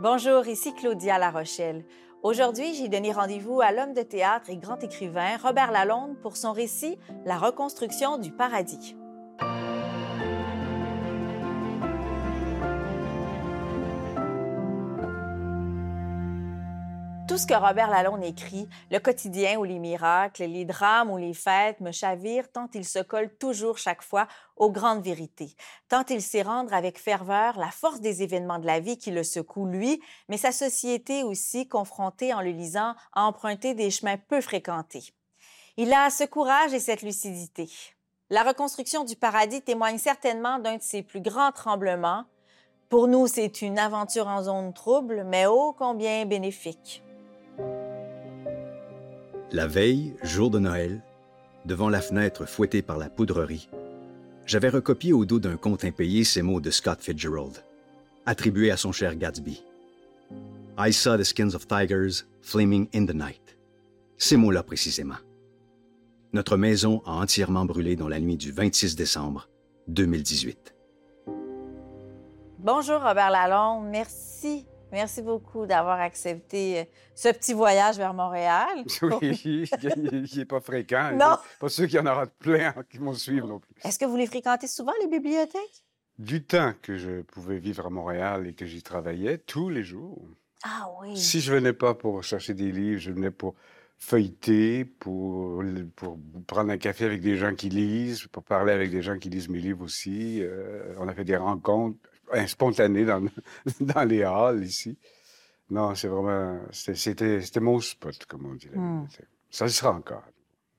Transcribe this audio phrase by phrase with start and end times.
[0.00, 1.84] Bonjour, ici Claudia La Rochelle.
[2.22, 6.52] Aujourd'hui, j'ai donné rendez-vous à l'homme de théâtre et grand écrivain Robert Lalonde pour son
[6.52, 8.96] récit La reconstruction du paradis.
[17.32, 21.32] Tout ce que Robert Lalonde écrit, le quotidien ou les miracles, les drames ou les
[21.32, 25.56] fêtes, me chavirent tant il se colle toujours chaque fois aux grandes vérités,
[25.88, 29.22] tant il sait rendre avec ferveur la force des événements de la vie qui le
[29.22, 34.42] secouent lui, mais sa société aussi, confrontée en le lisant à emprunter des chemins peu
[34.42, 35.14] fréquentés.
[35.78, 37.70] Il a ce courage et cette lucidité.
[38.28, 42.24] La reconstruction du paradis témoigne certainement d'un de ses plus grands tremblements.
[42.90, 47.02] Pour nous, c'est une aventure en zone trouble, mais ô combien bénéfique.
[49.50, 51.02] La veille, jour de Noël,
[51.66, 53.68] devant la fenêtre fouettée par la poudrerie,
[54.46, 57.64] j'avais recopié au dos d'un compte impayé ces mots de Scott Fitzgerald,
[58.26, 59.62] attribués à son cher Gatsby.
[60.78, 63.58] I saw the skins of tigers flaming in the night.
[64.16, 65.16] Ces mots-là précisément.
[66.32, 69.48] Notre maison a entièrement brûlé dans la nuit du 26 décembre
[69.88, 70.74] 2018.
[72.58, 78.84] Bonjour Robert Lalonde, merci Merci beaucoup d'avoir accepté euh, ce petit voyage vers Montréal.
[79.02, 81.12] Oui, il n'est pas fréquent.
[81.12, 81.36] Non.
[81.58, 83.74] Pas sûr qu'il y en aura plein qui vont suivre non plus.
[83.84, 85.84] Est-ce que vous les fréquentez souvent, les bibliothèques?
[86.18, 90.22] Du temps que je pouvais vivre à Montréal et que j'y travaillais, tous les jours.
[90.62, 91.16] Ah oui.
[91.16, 93.54] Si je venais pas pour chercher des livres, je venais pour
[93.98, 95.62] feuilleter, pour,
[95.96, 99.30] pour prendre un café avec des gens qui lisent, pour parler avec des gens qui
[99.30, 100.40] lisent mes livres aussi.
[100.42, 101.98] Euh, on a fait des rencontres
[102.46, 103.22] spontanées dans,
[103.80, 104.96] dans les halls ici.
[105.70, 106.60] Non, c'est vraiment...
[106.70, 108.76] C'était mon spot, comme on dirait.
[108.76, 109.06] Hmm.
[109.50, 110.24] Ça sera encore.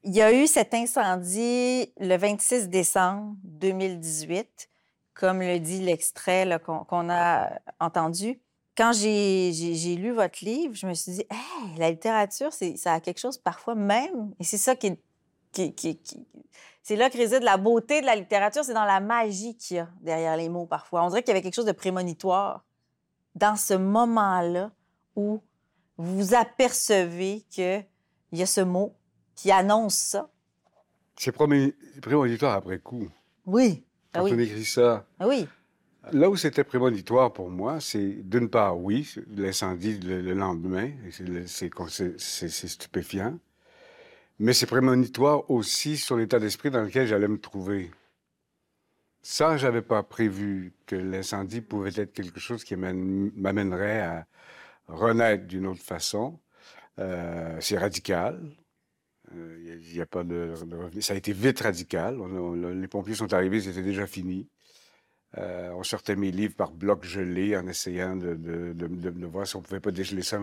[0.04, 4.70] Il y a eu cet incendie le 26 décembre 2018,
[5.14, 8.40] comme le dit l'extrait qu'on a entendu.
[8.76, 13.20] Quand j'ai lu votre livre, je me suis dit, hey, la littérature, ça a quelque
[13.20, 14.98] chose parfois même, et c'est ça qui,
[15.52, 16.00] qui, qui,
[16.83, 19.79] c'est là que réside la beauté de la littérature, c'est dans la magie qu'il y
[19.79, 21.03] a derrière les mots parfois.
[21.03, 22.63] On dirait qu'il y avait quelque chose de prémonitoire
[23.35, 24.69] dans ce moment-là
[25.16, 25.41] où
[25.97, 27.85] vous apercevez qu'il
[28.33, 28.94] y a ce mot
[29.35, 30.29] qui annonce ça.
[31.17, 33.07] C'est prémonitoire après coup.
[33.45, 33.83] Oui.
[34.13, 34.33] Quand Ah oui.
[34.35, 35.05] on écrit ça.
[35.19, 35.47] Ah oui.
[36.11, 40.91] Là où c'était prémonitoire pour moi, c'est d'une part, oui, l'incendie le, le lendemain,
[42.17, 43.38] c'est stupéfiant,
[44.44, 47.92] mais c'est prémonitoire aussi sur l'état d'esprit dans lequel j'allais me trouver.
[49.22, 54.28] Ça, j'avais pas prévu que l'incendie pouvait être quelque chose qui m'amène- m'amènerait à
[54.88, 56.42] renaître d'une autre façon.
[57.00, 58.42] Euh, c'est radical.
[59.34, 61.00] Euh, n'y a, pas de, de.
[61.02, 62.18] Ça a été vite radical.
[62.74, 64.50] Les pompiers sont arrivés, c'était déjà fini.
[65.38, 69.80] Euh, on sortait mes livres par blocs gelés en essayant de, voir si on pouvait
[69.80, 70.38] pas dégeler ça.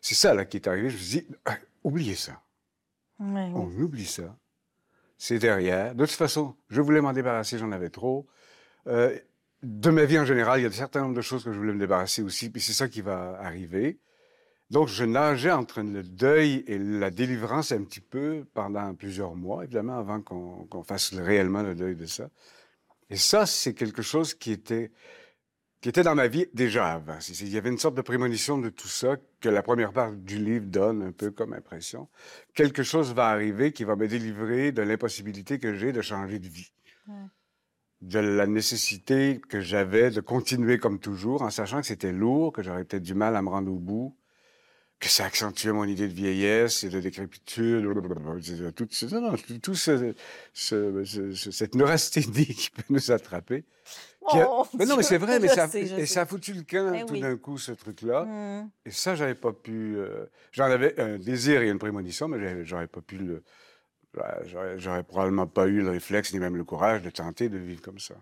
[0.00, 0.90] C'est ça là, qui est arrivé.
[0.90, 2.40] Je me suis dit, Ah, oubliez ça.
[3.54, 4.36] On oublie ça.
[5.16, 5.94] C'est derrière.
[5.94, 8.26] De toute façon, je voulais m'en débarrasser, j'en avais trop.
[8.86, 9.16] Euh,
[9.62, 11.58] de ma vie en général, il y a un certain nombre de choses que je
[11.58, 13.98] voulais me débarrasser aussi, puis c'est ça qui va arriver.
[14.70, 19.64] Donc, je nageais entre le deuil et la délivrance un petit peu pendant plusieurs mois,
[19.64, 22.28] évidemment, avant qu'on fasse réellement le deuil de ça.
[23.10, 24.90] Et ça, c'est quelque chose qui était,
[25.84, 27.18] qui était dans ma vie déjà avant.
[27.42, 30.38] Il y avait une sorte de prémonition de tout ça que la première part du
[30.38, 32.08] livre donne un peu comme impression.
[32.54, 36.48] Quelque chose va arriver qui va me délivrer de l'impossibilité que j'ai de changer de
[36.48, 36.72] vie.
[37.06, 37.14] Ouais.
[38.00, 42.62] De la nécessité que j'avais de continuer comme toujours, en sachant que c'était lourd, que
[42.62, 44.16] j'aurais peut-être du mal à me rendre au bout,
[45.00, 47.86] que ça accentuait mon idée de vieillesse et de décrépitude,
[48.74, 50.14] tout, ce- non, non, tout- ce-
[50.54, 53.64] ce- ce- cette neurasthénie qui peut nous attraper.
[54.32, 56.06] Oh, mais non, mais c'est vrai, mais ça, sais, je et sais.
[56.06, 57.20] ça a foutu le camp Eh tout oui.
[57.20, 58.24] d'un coup, ce truc-là.
[58.24, 58.70] Hmm.
[58.86, 59.96] Et ça, j'avais pas pu.
[59.96, 63.42] euh, J'en avais un désir et une prémonition, mais j'aurais pas pu le.
[64.44, 67.82] J'aurais j'aurais probablement pas eu le réflexe ni même le courage de tenter de vivre
[67.82, 68.14] comme ça.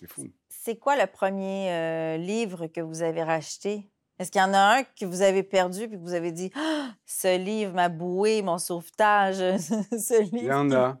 [0.00, 0.26] C'est fou.
[0.48, 3.88] C'est quoi le premier euh, livre que vous avez racheté?
[4.18, 6.50] Est-ce qu'il y en a un que vous avez perdu puis que vous avez dit
[6.56, 10.36] Ah, ce livre m'a boué mon sauvetage, ce livre.
[10.38, 10.98] Il y en a.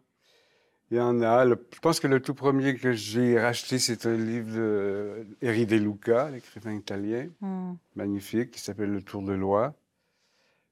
[0.92, 1.46] Il y en a.
[1.46, 5.64] Le- je pense que le tout premier que j'ai racheté, c'est un livre de Eri
[5.64, 7.72] De Luca, l'écrivain italien, Hmm.
[7.96, 9.72] magnifique, qui s'appelle Le Tour de Loi,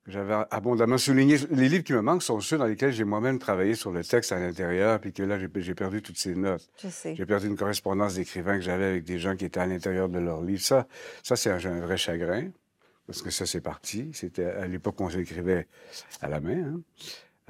[0.05, 1.39] que j'avais abondamment souligné.
[1.51, 4.31] Les livres qui me manquent sont ceux dans lesquels j'ai moi-même travaillé sur le texte
[4.33, 6.69] à l'intérieur, puis que là, j'ai perdu toutes ces notes.
[7.17, 10.19] J'ai perdu une correspondance d'écrivains que j'avais avec des gens qui étaient à l'intérieur de
[10.19, 10.61] leur livre.
[10.61, 10.87] Ça,
[11.23, 12.51] ça c'est un, un vrai chagrin,
[13.07, 14.11] parce que ça, c'est parti.
[14.13, 15.67] C'était à l'époque où on s'écrivait
[16.21, 16.59] à la main.
[16.75, 16.81] hein.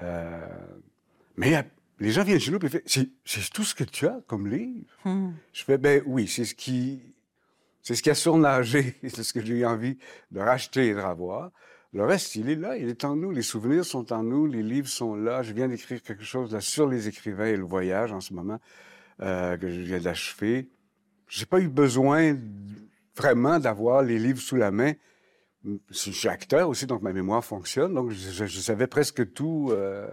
[0.02, 0.46] Euh,
[1.37, 1.64] mais
[2.00, 4.49] les gens viennent chez nous et font C'est c'est tout ce que tu as comme
[4.49, 4.87] livre?
[5.05, 5.32] Hmm.
[5.52, 7.00] Je fais Ben oui, c'est ce qui.
[7.82, 9.99] C'est ce qui a surnagé, c'est ce que j'ai eu envie
[10.31, 11.50] de racheter et de revoir.
[11.93, 13.31] Le reste, il est là, il est en nous.
[13.31, 15.43] Les souvenirs sont en nous, les livres sont là.
[15.43, 18.61] Je viens d'écrire quelque chose là sur les écrivains et le voyage en ce moment
[19.23, 20.70] euh, que je viens d'achever.
[21.29, 22.37] J'ai pas eu besoin
[23.17, 24.93] vraiment d'avoir les livres sous la main.
[25.64, 27.93] Je suis acteur aussi, donc ma mémoire fonctionne.
[27.93, 30.08] Donc je, savais presque tout euh,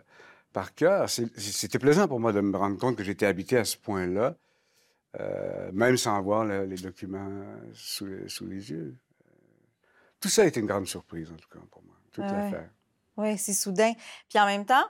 [0.58, 1.08] par cœur.
[1.08, 4.34] C'était plaisant pour moi de me rendre compte que j'étais habité à ce point-là,
[5.20, 7.46] euh, même sans avoir les documents
[7.76, 8.96] sous, sous les yeux.
[10.20, 12.72] Tout ça a été une grande surprise, en tout cas, pour moi, toute l'affaire.
[13.18, 13.94] Oui, c'est soudain.
[14.30, 14.88] Puis en même temps,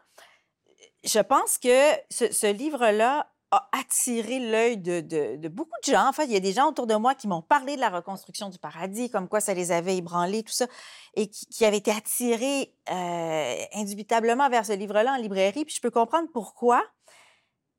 [1.04, 6.08] je pense que ce, livre-là a attiré l'œil de, beaucoup de gens.
[6.08, 7.90] En fait, il y a des gens autour de moi qui m'ont parlé de la
[7.90, 10.68] reconstruction du paradis, comme quoi ça les avait ébranlés, tout ça,
[11.16, 15.66] et qui, avaient été attirés euh, indubitablement vers ce livre-là en librairie.
[15.66, 16.84] Puis je peux comprendre pourquoi.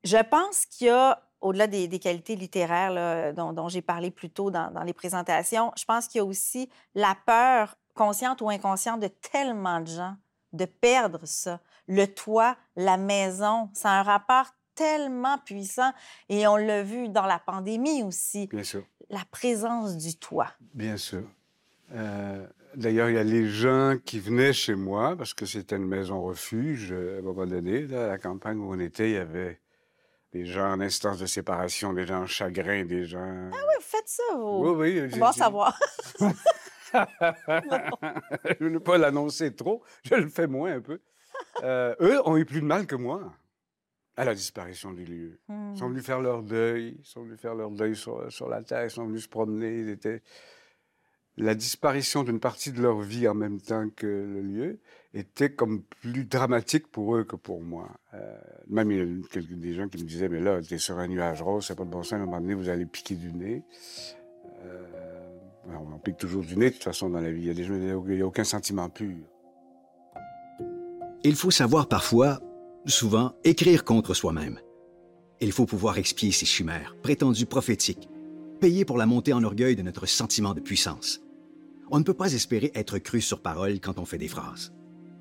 [0.03, 4.83] Je pense qu'il y a au-delà des, qualités littéraires dont, j'ai parlé plus tôt dans,
[4.85, 9.79] les présentations, je pense qu'il y a aussi la peur, consciente ou inconsciente, de tellement
[9.79, 10.15] de gens
[10.53, 11.59] de perdre ça.
[11.87, 14.47] Le toit, la maison, c'est un rapport
[14.79, 15.91] tellement puissant.
[16.29, 18.47] Et on l'a vu dans la pandémie aussi.
[18.47, 18.83] Bien sûr.
[19.09, 20.53] La présence du toit.
[20.73, 21.23] Bien sûr.
[21.93, 25.87] Euh, d'ailleurs, il y a les gens qui venaient chez moi parce que c'était une
[25.87, 27.93] maison refuge à un moment donné.
[27.93, 29.59] à la campagne où on était, il y avait
[30.31, 33.49] des gens en instance de séparation, des gens en chagrin, des gens.
[33.51, 34.75] Ah oui, vous faites ça, vous?
[34.75, 35.09] Oui, oui.
[35.13, 35.77] On va savoir.
[38.59, 41.01] je ne veux pas l'annoncer trop, je le fais moins un peu.
[41.63, 43.33] Euh, eux ont eu plus de mal que moi
[44.19, 45.39] à la disparition du lieu.
[45.47, 45.91] Ils sont hmm.
[45.91, 48.89] venus faire leur deuil, ils sont venus faire leur deuil sur, sur la terre, ils
[48.89, 50.21] sont venus se promener, ils étaient
[51.37, 54.79] la disparition d'une partie de leur vie en même temps que le lieu
[55.13, 57.91] était comme plus dramatique pour eux que pour moi.
[58.13, 58.37] Euh,
[58.67, 61.07] même il y a des gens qui me disaient, mais là, tu es sur un
[61.07, 63.31] nuage rose, c'est pas de bon sens, à un moment donné, vous allez piquer du
[63.31, 63.63] nez.
[64.65, 64.83] Euh,
[65.69, 67.43] on pique toujours du nez, de toute façon, dans la vie.
[67.43, 69.15] Il y a des gens, il n'y a aucun sentiment pur.
[71.23, 72.41] Il faut savoir parfois,
[72.89, 74.59] souvent, écrire contre soi-même.
[75.41, 78.09] Il faut pouvoir expier ses chimères, prétendues prophétiques,
[78.59, 81.21] payer pour la montée en orgueil de notre sentiment de puissance.
[81.91, 84.73] On ne peut pas espérer être cru sur parole quand on fait des phrases.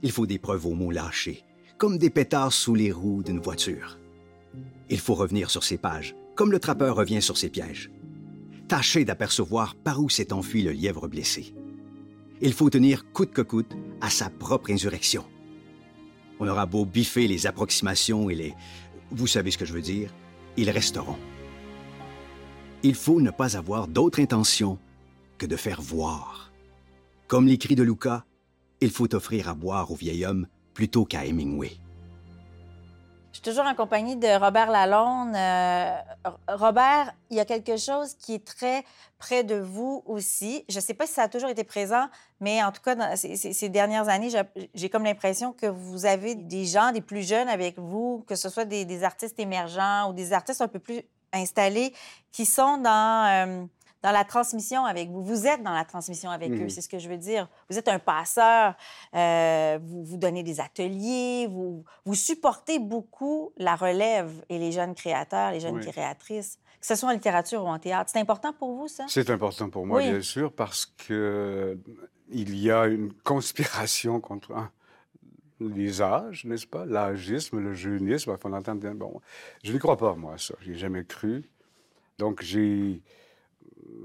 [0.02, 1.44] Il faut des preuves aux mots lâchés,
[1.78, 3.98] comme des pétards sous les roues d'une voiture.
[4.90, 7.90] Il faut revenir sur ses pages, comme le trappeur revient sur ses pièges.
[8.66, 11.54] Tâcher d'apercevoir par où s'est enfui le lièvre blessé.
[12.40, 15.24] Il faut tenir coûte que coûte à sa propre insurrection.
[16.40, 18.54] On aura beau biffer les approximations et les...
[19.10, 20.12] Vous savez ce que je veux dire,
[20.56, 21.16] ils resteront.
[22.82, 24.78] Il faut ne pas avoir d'autre intention
[25.36, 26.52] que de faire voir.
[27.26, 28.24] Comme l'écrit de Luca,
[28.80, 31.72] il faut offrir à boire au vieil homme plutôt qu'à Hemingway.
[33.38, 35.36] Je suis toujours en compagnie de Robert Lalonde.
[35.36, 35.96] Euh,
[36.48, 38.84] Robert, il y a quelque chose qui est très
[39.16, 40.64] près de vous aussi.
[40.68, 42.08] Je ne sais pas si ça a toujours été présent,
[42.40, 44.30] mais en tout cas, ces, dernières années,
[44.74, 48.48] j'ai comme l'impression que vous avez des gens, des plus jeunes avec vous, que ce
[48.48, 51.02] soit des, artistes émergents ou des artistes un peu plus
[51.32, 51.94] installés,
[52.32, 53.46] qui sont dans...
[53.46, 53.64] Euh,
[54.02, 55.22] dans la transmission avec vous.
[55.22, 56.70] Vous êtes dans la transmission avec eux, mhm.
[56.70, 57.48] c'est ce que je veux dire.
[57.68, 58.74] Vous êtes un passeur,
[59.14, 64.94] euh, vous, vous donnez des ateliers, vous, vous supportez beaucoup la relève et les jeunes
[64.94, 68.10] créateurs, les jeunes créatrices, que ce soit en littérature ou en théâtre.
[68.12, 69.04] C'est important pour vous, ça?
[69.08, 71.78] C'est important pour moi, bien sûr, parce que
[72.30, 74.52] il y a une conspiration contre
[75.60, 76.84] les âges, n'est-ce pas?
[76.84, 78.88] L'âgisme, le jeunisme, il faut l'entendre.
[78.92, 79.20] Bon,
[79.64, 80.54] je ne crois pas, moi, ça.
[80.60, 81.50] Je n'ai jamais cru.
[82.18, 83.02] Donc, j'ai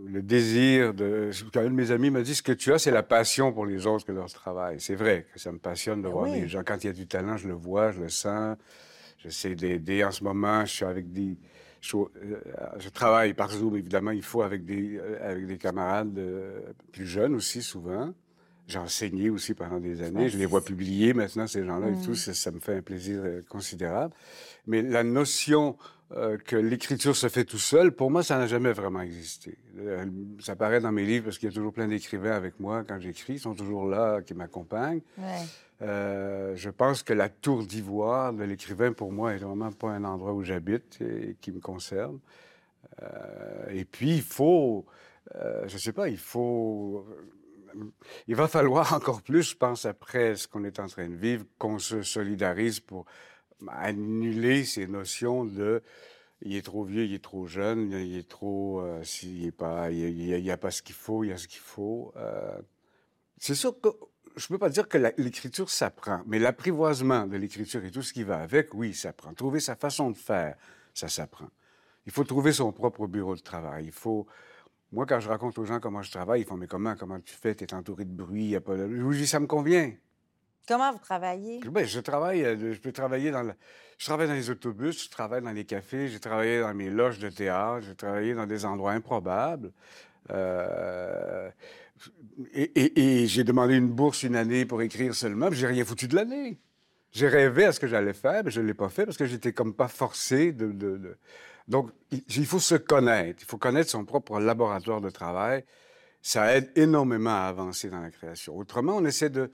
[0.07, 1.31] le désir de.
[1.53, 3.65] Quand un de mes amis m'a dit ce que tu as, c'est la passion pour
[3.65, 4.77] les autres que leur travail.
[4.79, 6.61] C'est vrai que ça me passionne de ben voir les gens.
[6.65, 8.57] Quand il y a du talent, je le vois, je le sens.
[9.17, 10.65] J'essaie d'aider en ce moment.
[10.65, 11.37] Je suis avec des.
[11.81, 16.61] Je, euh, travaille par Zoom, évidemment, il faut avec des, euh, avec des camarades euh,
[16.93, 18.13] plus jeunes aussi, souvent.
[18.67, 20.29] J'ai enseigné aussi pendant des années.
[20.29, 22.11] Je les vois publier maintenant, ces gens-là et tout.
[22.11, 22.15] Mm.
[22.15, 24.13] Ça, ça, me fait un plaisir considérable.
[24.65, 25.77] Mais la notion
[26.11, 29.57] euh, que l'écriture se fait tout seul, pour moi, ça n'a jamais vraiment existé.
[29.79, 30.05] Euh,
[30.39, 32.99] ça paraît dans mes livres parce qu'il y a toujours plein d'écrivains avec moi quand
[32.99, 35.01] j'écris, ils sont toujours là, qui m'accompagnent.
[35.81, 40.03] Euh, je pense que la tour d'ivoire de l'écrivain, pour moi, est vraiment pas un
[40.03, 42.19] endroit où j'habite et qui me concerne.
[43.69, 44.85] et puis, il faut,
[45.65, 47.07] je sais pas, il faut
[48.27, 51.45] il va falloir encore plus, je pense, après ce qu'on est en train de vivre,
[51.57, 53.05] qu'on se solidarise pour
[53.67, 55.81] annuler ces notions de
[56.41, 59.91] il est trop vieux, il est trop jeune, il est trop, euh, s'il est pas,
[59.91, 62.13] il n'y a, pas ce qu'il faut, il y a ce qu'il faut.
[62.17, 62.59] Euh.
[63.37, 63.89] c'est sûr que
[64.35, 68.11] je ne peux pas dire que l'écriture s'apprend, mais l'apprivoisement de l'écriture et tout ce
[68.11, 69.33] qui va avec, oui, ça s'apprend.
[69.33, 70.55] Trouver sa façon de faire,
[70.93, 71.49] ça s'apprend.
[72.05, 73.85] Il faut trouver son propre bureau de travail.
[73.85, 74.27] Il faut
[74.91, 77.33] Moi, quand je raconte aux gens comment je travaille, ils font Mais comment, comment tu
[77.33, 77.55] fais?
[77.55, 78.75] Tu es entouré de bruit, il y a pas.
[78.75, 79.93] Je dis Ça me convient.
[80.67, 81.59] Comment vous travaillez?
[81.59, 83.53] Ben, je travaille, euh, je peux travailler dans
[83.97, 87.19] je travaille dans les autobus, je travaille dans les cafés, j'ai travaillé dans mes loges
[87.19, 89.71] de théâtre, j'ai travaillé dans des endroits improbables.
[90.31, 91.49] Euh,
[92.53, 96.59] et j'ai demandé une bourse une année pour écrire seulement, j'ai rien foutu de l'année.
[97.13, 99.25] J'ai rêvé à ce que j'allais faire, mais je ne l'ai pas fait parce que
[99.25, 101.15] j'étais comme pas forcé de,
[101.67, 103.43] Donc, il faut se connaître.
[103.43, 105.63] Il faut connaître son propre laboratoire de travail.
[106.23, 108.57] Ça aide énormément à avancer dans la création.
[108.57, 109.51] Autrement, on essaie de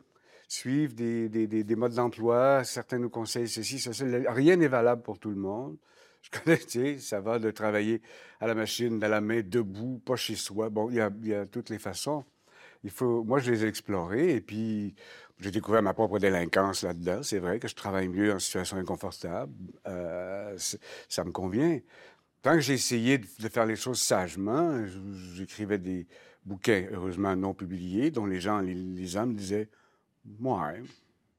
[0.49, 2.63] suivre des, des- des- des modes d'emploi.
[2.65, 4.03] Certains nous conseillent ceci, ceci.
[4.27, 5.77] Rien n'est valable pour tout le monde.
[6.21, 8.01] Je connais, tu sais, ça va de travailler
[8.41, 10.69] à la machine, à la main, debout, pas chez soi.
[10.69, 12.25] Bon, il y a, toutes les façons.
[12.83, 14.95] Il faut, moi, je les ai explorés et puis
[15.39, 17.23] j'ai découvert ma propre délinquance là-dedans.
[17.23, 19.53] C'est vrai que je travaille mieux en situation inconfortable.
[19.87, 20.57] Euh,
[21.07, 21.79] ça me convient.
[22.41, 24.83] Tant que j'ai essayé de, faire les choses sagement,
[25.35, 26.07] j'écrivais des
[26.45, 29.69] bouquins, heureusement non publiés, dont les gens, les me disaient
[30.41, 30.81] Ouais,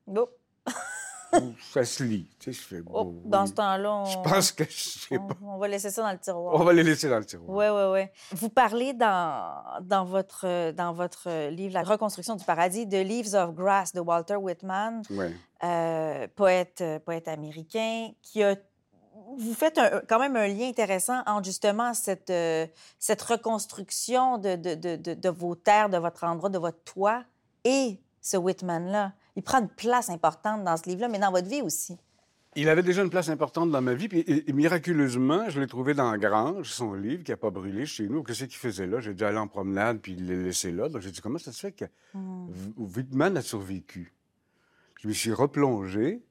[0.06, 0.28] Oh,
[1.72, 2.28] ça se lit.
[2.40, 4.04] Tu sais, je fais, oh, dans ce temps-là, on...
[4.04, 5.36] Je pense que je sais on- pas.
[5.44, 6.54] on va laisser ça dans le tiroir.
[6.60, 7.48] On va les laisser dans le tiroir.
[7.56, 8.36] Oui, oui, oui.
[8.36, 13.54] Vous parlez dans, dans, votre, dans votre livre La reconstruction du paradis de Leaves of
[13.54, 15.32] Grass de Walter Whitman, Ouais.
[15.62, 18.56] euh, poète, euh, poète américain, qui a.
[19.38, 22.66] Vous faites un- quand même un lien intéressant entre justement cette, euh,
[22.98, 27.22] cette reconstruction de, de, de- de vos terres, de votre endroit, de votre toit
[27.62, 29.12] et ce Whitman-là.
[29.36, 31.96] Il prend une place importante dans ce livre-là, mais dans votre vie aussi.
[32.56, 35.68] Il avait déjà une place importante dans ma vie, puis et- et miraculeusement, je l'ai
[35.68, 38.24] trouvé dans la grange, son livre, qui n'a pas brûlé chez nous.
[38.24, 38.98] Qu'est-ce qu'il faisait là?
[39.00, 40.88] J'ai dû aller en promenade, puis il l'a laissé là.
[40.88, 41.84] Donc j'ai dit, comment ça se fait que
[42.14, 44.12] V- Whitman a survécu?
[45.00, 46.22] Je me suis replongé.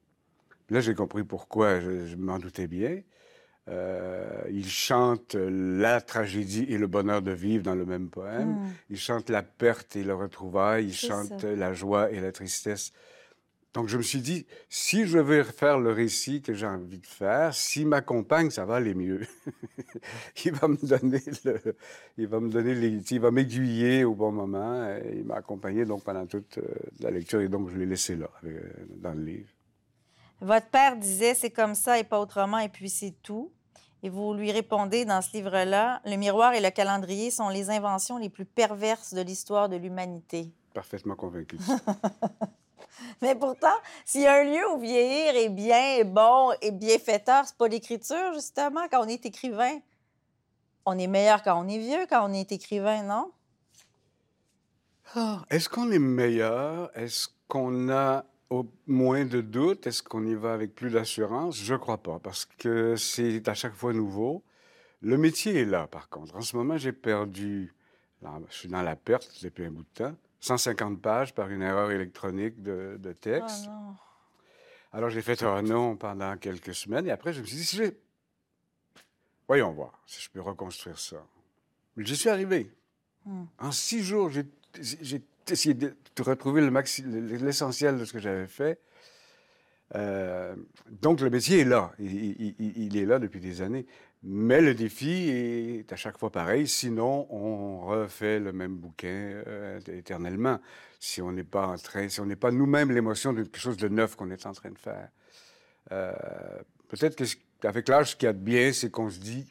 [0.66, 3.00] Puis là, j'ai compris pourquoi, je, je m'en doutais bien.
[3.68, 8.50] Euh, il chante la tragédie et le bonheur de vivre dans le même poème.
[8.50, 8.72] Mm.
[8.90, 10.86] Il chante la perte et le retrouvaille.
[10.86, 11.54] Il chante ça.
[11.54, 12.92] la joie et la tristesse.
[13.72, 17.06] Donc, je me suis dit, si je veux faire le récit que j'ai envie de
[17.06, 19.20] faire, s'il m'accompagne, ça va aller mieux.
[20.44, 21.76] il va me donner le,
[22.18, 24.88] il va me donner les, il va m'aiguiller au bon moment.
[24.88, 26.62] Et il m'a accompagné donc pendant toute euh,
[26.98, 28.60] la lecture et donc je l'ai laissé là, euh,
[28.96, 29.48] dans le livre.
[30.40, 33.52] Votre père disait c'est comme ça et pas autrement, et puis c'est tout.
[34.02, 38.16] Et vous lui répondez dans ce livre-là le miroir et le calendrier sont les inventions
[38.16, 40.50] les plus perverses de l'histoire de l'humanité.
[40.72, 41.58] Parfaitement convaincu.
[43.22, 43.68] Mais pourtant,
[44.04, 47.68] s'il y a un lieu où vieillir est bien, est bon et bienfaiteur, c'est pas
[47.68, 49.78] l'écriture, justement, quand on est écrivain.
[50.86, 53.30] On est meilleur quand on est vieux, quand on est écrivain, non?
[55.14, 56.90] Ah, Est-ce qu'on est meilleur?
[56.96, 59.86] Est-ce qu'on a au moins de doutes?
[59.86, 61.56] Est-ce qu'on y va avec plus d'assurance?
[61.56, 64.42] Je crois pas, parce que c'est à chaque fois nouveau.
[65.00, 66.36] Le métier est là, par contre.
[66.36, 67.72] En ce moment, j'ai perdu,
[68.20, 71.62] là, je suis dans la perte depuis un bout de temps, 150 pages par une
[71.62, 73.66] erreur électronique de, de Oh texte.
[73.66, 73.94] non.
[74.92, 77.80] Alors, j'ai fait un non pendant quelques semaines, et après, je me suis dit, si.
[79.46, 81.24] Voyons voir si je peux reconstruire ça.
[81.96, 82.70] J'y suis arrivé.
[83.24, 83.44] Hmm.
[83.58, 86.68] En six jours, j'ai essayé de de retrouver
[87.40, 88.80] l'essentiel de ce que j'avais fait.
[89.96, 90.54] Euh,
[90.88, 91.92] donc, le métier est là.
[91.98, 93.86] Il, est là depuis des années.
[94.22, 96.68] Mais le défi est à chaque fois pareil.
[96.68, 100.60] Sinon, on refait le même bouquin euh, éternellement.
[101.00, 103.78] Si on n'est pas en train, si on n'est pas nous-mêmes l'émotion de quelque chose
[103.78, 105.08] de neuf qu'on est en train de faire.
[105.92, 106.12] Euh,
[106.88, 107.22] Peut-être
[107.60, 109.46] qu'avec l'âge, ce qu'il y a de bien, c'est qu'on se dit,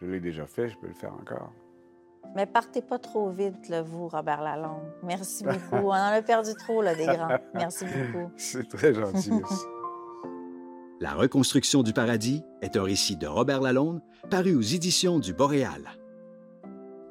[0.00, 1.52] je l'ai déjà fait, je peux le faire encore.
[2.34, 4.92] Mais partez pas trop vite, là, vous, Robert Lalonde.
[5.02, 5.86] Merci beaucoup.
[5.86, 7.38] On en a perdu trop, là, des grands.
[7.54, 8.30] Merci beaucoup.
[8.36, 9.64] C'est très gentil, merci.
[11.00, 15.82] La reconstruction du paradis est un récit de Robert Lalonde paru aux éditions du Boréal.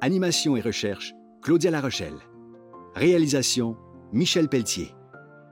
[0.00, 2.18] Animation et recherche, Claudia Larochelle.
[2.94, 3.76] Réalisation,
[4.12, 4.94] Michel Pelletier.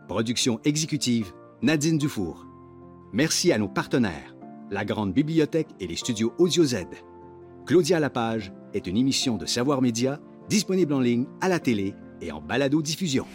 [0.06, 1.32] Production exécutive,
[1.62, 2.46] Nadine Dufour.
[3.12, 4.37] Merci à nos partenaires,
[4.70, 6.87] la Grande Bibliothèque et les studios Audio Z.
[7.66, 12.30] Claudia Lapage est une émission de Savoir Média disponible en ligne, à la télé et
[12.30, 13.26] en balado-diffusion.